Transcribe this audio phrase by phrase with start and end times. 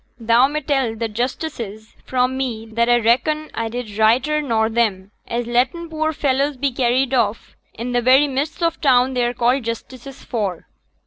[0.19, 5.11] Thou may tell t' justices fra' me that a reckon a did righter nor them,
[5.27, 9.35] as letten poor fellys be carried off i' t' very midst o' t' town they're
[9.35, 10.67] called justices for.'